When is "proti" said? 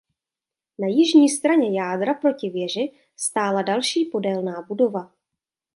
2.13-2.49